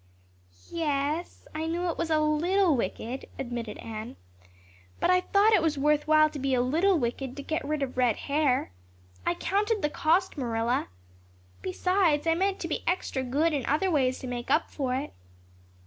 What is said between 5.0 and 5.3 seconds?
I